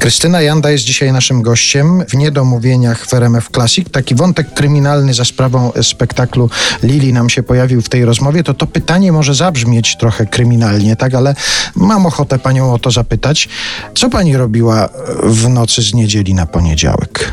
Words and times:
Krystyna 0.00 0.40
Janda 0.40 0.70
jest 0.70 0.84
dzisiaj 0.84 1.12
naszym 1.12 1.42
gościem 1.42 2.04
w 2.08 2.14
Niedomówieniach 2.14 3.06
w 3.06 3.14
RMF 3.14 3.48
Classic. 3.54 3.90
Taki 3.90 4.14
wątek 4.14 4.54
kryminalny 4.54 5.14
za 5.14 5.24
sprawą 5.24 5.72
spektaklu 5.82 6.50
Lili 6.82 7.12
nam 7.12 7.30
się 7.30 7.42
pojawił 7.42 7.82
w 7.82 7.88
tej 7.88 8.04
rozmowie. 8.04 8.42
To 8.42 8.54
to 8.54 8.66
pytanie 8.66 9.12
może 9.12 9.34
zabrzmieć 9.34 9.96
trochę 9.96 10.26
kryminalnie, 10.26 10.96
tak? 10.96 11.14
Ale 11.14 11.34
mam 11.76 12.06
ochotę 12.06 12.38
panią 12.38 12.72
o 12.72 12.78
to 12.78 12.90
zapytać. 12.90 13.48
Co 13.94 14.10
pani 14.10 14.36
robiła 14.36 14.88
w 15.22 15.48
nocy 15.48 15.82
z 15.82 15.94
niedzieli 15.94 16.34
na 16.34 16.46
poniedziałek? 16.46 17.32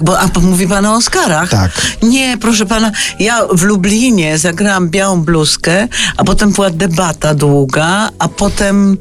Bo, 0.00 0.20
a 0.20 0.28
mówi 0.40 0.68
pan 0.68 0.86
o 0.86 0.94
Oscarach? 0.94 1.50
Tak. 1.50 1.70
Nie, 2.02 2.38
proszę 2.40 2.66
pana, 2.66 2.92
ja 3.18 3.46
w 3.52 3.62
Lublinie 3.62 4.38
zagrałam 4.38 4.88
białą 4.88 5.22
bluzkę, 5.22 5.88
a 6.16 6.24
potem 6.24 6.52
była 6.52 6.70
debata 6.70 7.34
długa, 7.34 8.10
a 8.18 8.28
potem 8.28 8.98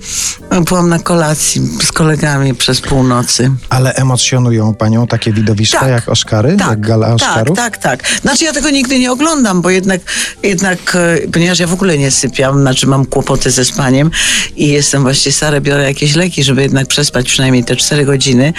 byłam 0.60 0.90
na 0.90 1.00
kolacji 1.00 1.62
z 1.84 1.92
kolegami 1.92 2.54
przez 2.56 2.82
północy. 2.82 3.52
Ale 3.70 3.94
emocjonują 3.94 4.74
panią 4.74 5.08
takie 5.08 5.34
widowiska 5.34 5.80
Tak. 5.80 5.90
jak 5.90 6.10
Oscary, 6.10 6.56
Tak, 6.58 6.70
jak 6.70 6.80
gala 6.82 7.14
Oscarów? 7.14 7.58
tak, 7.58 7.78
tak, 7.78 8.00
tak. 8.02 8.22
Znaczy 8.22 8.46
ja 8.46 8.54
tego 8.54 8.70
nigdy 8.70 9.00
nie 9.00 9.12
oglądam, 9.12 9.62
bo 9.62 9.70
jednak, 9.70 10.02
jednak 10.44 10.96
e, 10.96 11.28
ponieważ 11.34 11.60
ja 11.60 11.68
w 11.68 11.74
ogóle 11.74 11.98
nie 11.98 12.12
sypiam, 12.12 12.62
znaczy 12.62 12.88
mam 12.88 13.06
kłopoty 13.06 13.52
ze 13.52 13.66
spaniem 13.66 14.12
i 14.56 14.68
jestem 14.68 15.02
właśnie 15.02 15.32
stara, 15.32 15.62
biorę 15.62 15.84
jakieś 15.84 16.16
leki, 16.16 16.44
żeby 16.44 16.62
jednak 16.62 16.88
przespać 16.88 17.26
przynajmniej 17.28 17.64
te 17.64 17.76
4 17.76 18.06
godziny, 18.06 18.54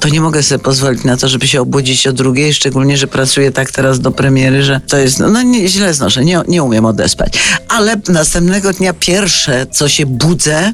to 0.00 0.08
nie 0.08 0.20
mogę 0.20 0.42
sobie 0.42 0.58
pozwolić 0.58 1.04
na 1.04 1.16
to, 1.16 1.28
żeby 1.28 1.48
się 1.48 1.60
obudzić 1.60 2.06
o 2.06 2.12
drugiej, 2.12 2.54
szczególnie, 2.54 2.96
że 2.98 3.06
pracuję 3.06 3.52
tak 3.52 3.70
teraz 3.70 4.00
do 4.00 4.10
premiery, 4.10 4.62
że 4.62 4.80
to 4.88 4.96
jest, 4.98 5.18
no, 5.18 5.28
no 5.28 5.42
nie, 5.42 5.68
źle 5.68 5.94
znoszę, 5.94 6.24
nie, 6.24 6.40
nie 6.48 6.62
umiem 6.62 6.84
odespać. 6.84 7.32
Ale 7.68 7.96
następnego 8.08 8.72
dnia 8.72 8.92
pierwsze, 8.92 9.66
co 9.66 9.88
się 9.88 10.06
budzę, 10.06 10.72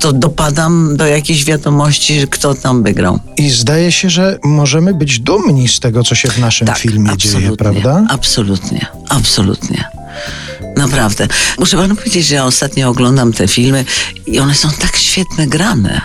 to 0.00 0.13
dopadam 0.18 0.96
do 0.96 1.06
jakiejś 1.06 1.44
wiadomości, 1.44 2.26
kto 2.30 2.54
tam 2.54 2.82
wygrał. 2.82 3.18
I 3.36 3.50
zdaje 3.50 3.92
się, 3.92 4.10
że 4.10 4.38
możemy 4.44 4.94
być 4.94 5.18
dumni 5.18 5.68
z 5.68 5.80
tego, 5.80 6.04
co 6.04 6.14
się 6.14 6.28
w 6.28 6.38
naszym 6.38 6.68
filmie 6.76 7.16
dzieje, 7.16 7.56
prawda? 7.56 8.06
Absolutnie, 8.08 8.86
absolutnie. 9.08 9.84
Naprawdę. 10.76 11.28
Muszę 11.58 11.76
panu 11.76 11.96
powiedzieć, 11.96 12.26
że 12.26 12.34
ja 12.34 12.44
ostatnio 12.44 12.88
oglądam 12.88 13.32
te 13.32 13.48
filmy 13.48 13.84
i 14.26 14.40
one 14.40 14.54
są 14.54 14.70
tak 14.70 14.96
świetnie 14.96 15.46
grane. 15.46 16.00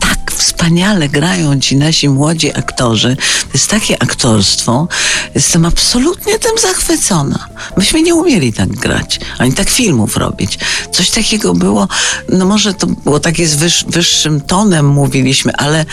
Tak 0.00 0.32
wspaniale 0.64 1.08
grają 1.08 1.60
ci 1.60 1.76
nasi 1.76 2.08
młodzi 2.08 2.56
aktorzy. 2.56 3.16
To 3.42 3.48
jest 3.54 3.70
takie 3.70 4.02
aktorstwo. 4.02 4.88
Jestem 5.34 5.64
absolutnie 5.64 6.38
tym 6.38 6.58
zachwycona. 6.62 7.48
Myśmy 7.76 8.02
nie 8.02 8.14
umieli 8.14 8.52
tak 8.52 8.68
grać, 8.68 9.20
ani 9.38 9.52
tak 9.52 9.70
filmów 9.70 10.16
robić. 10.16 10.58
Coś 10.92 11.10
takiego 11.10 11.54
było, 11.54 11.88
no 12.28 12.44
może 12.44 12.74
to 12.74 12.86
było 12.86 13.20
takie 13.20 13.46
z 13.46 13.54
wyż, 13.56 13.84
wyższym 13.88 14.40
tonem 14.40 14.86
mówiliśmy, 14.88 15.52
ale 15.56 15.84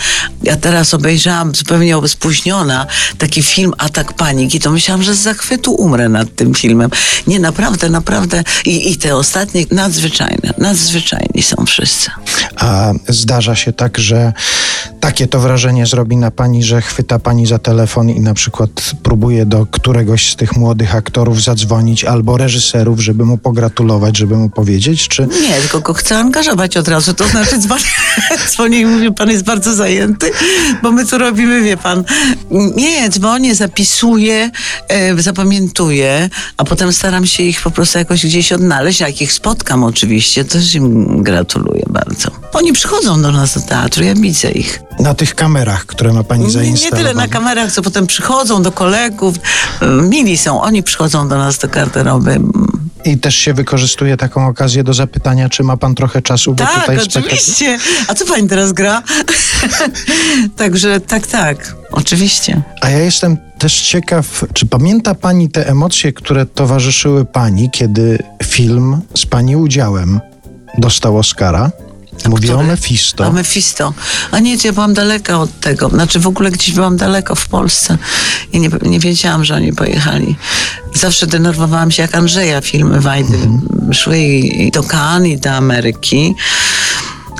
ja 0.42 0.56
teraz 0.56 0.94
obejrzałam 0.94 1.54
zupełnie 1.54 2.08
spóźniona 2.08 2.86
taki 3.18 3.42
film 3.42 3.72
Atak 3.78 4.12
Paniki, 4.12 4.60
to 4.60 4.70
myślałam, 4.70 5.02
że 5.02 5.14
z 5.14 5.18
zachwytu 5.18 5.72
umrę 5.72 6.08
nad 6.08 6.34
tym 6.36 6.54
filmem. 6.54 6.90
Nie, 7.26 7.40
naprawdę, 7.40 7.88
naprawdę. 7.88 8.44
I, 8.66 8.92
i 8.92 8.96
te 8.96 9.16
ostatnie 9.16 9.64
nadzwyczajne, 9.70 10.54
nadzwyczajni 10.58 11.42
są 11.42 11.66
wszyscy. 11.66 12.10
A 12.56 12.92
zdarza 13.08 13.56
się 13.56 13.72
tak, 13.72 13.98
że 13.98 14.32
takie 15.02 15.26
to 15.26 15.40
wrażenie 15.40 15.86
zrobi 15.86 16.16
na 16.16 16.30
pani, 16.30 16.62
że 16.62 16.82
chwyta 16.82 17.18
pani 17.18 17.46
za 17.46 17.58
telefon 17.58 18.10
i 18.10 18.20
na 18.20 18.34
przykład 18.34 18.70
próbuje 19.02 19.46
do 19.46 19.66
któregoś 19.66 20.32
z 20.32 20.36
tych 20.36 20.56
młodych 20.56 20.94
aktorów 20.94 21.42
zadzwonić 21.42 22.04
albo 22.04 22.36
reżyserów, 22.36 23.00
żeby 23.00 23.24
mu 23.24 23.38
pogratulować, 23.38 24.16
żeby 24.16 24.36
mu 24.36 24.50
powiedzieć, 24.50 25.08
czy 25.08 25.28
Nie, 25.42 25.54
tylko 25.54 25.80
go 25.80 25.94
chcę 25.94 26.18
angażować 26.18 26.76
od 26.76 26.88
razu. 26.88 27.14
To 27.14 27.28
znaczy 27.28 27.58
dzwonię, 28.48 28.80
i 28.82 28.86
mówię, 28.86 29.12
pan 29.12 29.30
jest 29.30 29.44
bardzo 29.44 29.74
zajęty, 29.74 30.30
bo 30.82 30.92
my 30.92 31.06
tu 31.06 31.18
robimy, 31.18 31.62
wie 31.62 31.76
pan. 31.76 32.04
Nie, 32.76 33.10
dzwonię, 33.10 33.54
zapisuję, 33.54 34.50
e, 34.88 35.22
zapamiętuję, 35.22 36.30
a 36.56 36.64
potem 36.64 36.92
staram 36.92 37.26
się 37.26 37.42
ich 37.42 37.62
po 37.62 37.70
prostu 37.70 37.98
jakoś 37.98 38.26
gdzieś 38.26 38.52
odnaleźć, 38.52 39.00
jak 39.00 39.22
ich 39.22 39.32
spotkam 39.32 39.84
oczywiście, 39.84 40.44
też 40.44 40.74
im 40.74 41.22
gratuluję 41.22 41.84
bardzo. 41.90 42.30
Oni 42.52 42.72
przychodzą 42.72 43.22
do 43.22 43.32
nas 43.32 43.54
do 43.54 43.60
teatru, 43.60 44.04
ja 44.04 44.14
widzę 44.14 44.50
ich. 44.50 44.82
Na 45.02 45.14
tych 45.14 45.34
kamerach, 45.34 45.86
które 45.86 46.12
ma 46.12 46.24
pani 46.24 46.40
Nie, 46.40 46.46
nie 46.46 46.52
zainstalowane? 46.52 47.02
tyle 47.02 47.14
na 47.14 47.28
kamerach, 47.28 47.72
co 47.72 47.82
potem 47.82 48.06
przychodzą 48.06 48.62
do 48.62 48.72
kolegów. 48.72 49.34
E, 49.82 49.86
Mili 49.86 50.38
są, 50.38 50.62
oni 50.62 50.82
przychodzą 50.82 51.28
do 51.28 51.38
nas 51.38 51.58
do 51.58 51.68
garderoby. 51.68 52.40
I 53.04 53.18
też 53.18 53.34
się 53.34 53.54
wykorzystuje 53.54 54.16
taką 54.16 54.46
okazję 54.46 54.84
do 54.84 54.94
zapytania, 54.94 55.48
czy 55.48 55.62
ma 55.62 55.76
pan 55.76 55.94
trochę 55.94 56.22
czasu, 56.22 56.54
bo 56.54 56.64
Tak, 56.64 56.80
tutaj 56.80 56.96
spektakl- 56.98 57.18
oczywiście. 57.26 57.78
A 58.08 58.14
co 58.14 58.26
pani 58.26 58.48
teraz 58.48 58.72
gra? 58.72 59.02
Także 60.56 61.00
tak, 61.00 61.26
tak, 61.26 61.76
oczywiście. 61.92 62.62
A 62.80 62.90
ja 62.90 62.98
jestem 62.98 63.36
też 63.58 63.80
ciekaw, 63.80 64.44
czy 64.54 64.66
pamięta 64.66 65.14
pani 65.14 65.50
te 65.50 65.68
emocje, 65.68 66.12
które 66.12 66.46
towarzyszyły 66.46 67.24
pani, 67.24 67.70
kiedy 67.70 68.18
film 68.44 69.00
z 69.16 69.26
pani 69.26 69.56
udziałem 69.56 70.20
dostał 70.78 71.18
Oscara? 71.18 71.70
Mówię 72.28 72.52
o 72.52 72.56
który? 72.56 72.68
Mephisto. 72.68 73.24
A 73.24 73.30
Mephisto. 73.30 73.94
A 74.30 74.38
nie, 74.38 74.56
ja 74.64 74.72
byłam 74.72 74.94
daleka 74.94 75.40
od 75.40 75.60
tego. 75.60 75.88
Znaczy 75.88 76.20
w 76.20 76.26
ogóle 76.26 76.50
gdzieś 76.50 76.74
byłam 76.74 76.96
daleko 76.96 77.34
w 77.34 77.48
Polsce 77.48 77.98
i 78.52 78.60
nie, 78.60 78.68
nie 78.82 79.00
wiedziałam, 79.00 79.44
że 79.44 79.54
oni 79.54 79.72
pojechali. 79.72 80.36
Zawsze 80.94 81.26
denerwowałam 81.26 81.90
się, 81.90 82.02
jak 82.02 82.14
Andrzeja 82.14 82.60
filmy 82.60 83.00
Wajdy 83.00 83.38
szły 83.92 84.18
i, 84.18 84.66
i 84.66 84.70
do 84.70 84.82
Cannes 84.82 85.32
i 85.32 85.38
do 85.38 85.50
Ameryki. 85.50 86.34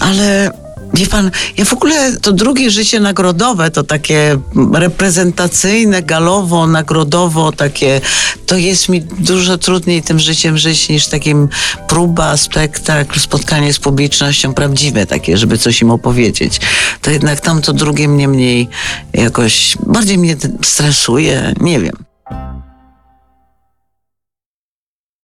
Ale 0.01 0.51
wie 0.95 1.07
pan, 1.07 1.31
ja 1.57 1.65
w 1.65 1.73
ogóle 1.73 2.17
to 2.17 2.33
drugie 2.33 2.71
życie 2.71 3.01
nagrodowe, 3.01 3.71
to 3.71 3.83
takie 3.83 4.39
reprezentacyjne, 4.75 6.03
galowo, 6.03 6.67
nagrodowo, 6.67 7.53
takie, 7.53 8.01
to 8.47 8.57
jest 8.57 8.89
mi 8.89 9.03
dużo 9.03 9.59
trudniej 9.59 10.03
tym 10.03 10.19
życiem 10.19 10.59
żyć 10.59 10.89
niż 10.89 11.07
takim 11.07 11.49
próba, 11.89 12.37
spektakl, 12.37 13.21
spotkanie 13.21 13.73
z 13.73 13.79
publicznością 13.79 14.55
prawdziwe 14.55 15.07
takie, 15.07 15.39
żeby 15.39 15.59
coś 15.59 15.83
im 15.83 15.91
opowiedzieć. 15.91 16.61
To 17.03 17.11
jednak 17.11 17.41
tamto 17.41 17.73
drugie 17.73 18.09
mnie 18.09 18.29
mniej 18.29 18.69
jakoś, 19.13 19.77
bardziej 19.87 20.19
mnie 20.19 20.37
stresuje, 20.63 21.55
nie 21.61 21.81
wiem. 21.81 22.12